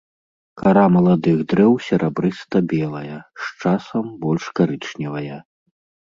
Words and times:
Кара 0.59 0.83
маладых 0.95 1.41
дрэў 1.51 1.73
серабрыста-белая, 1.87 3.17
з 3.41 3.45
часам 3.67 4.05
больш 4.23 4.45
карычневая. 4.61 5.37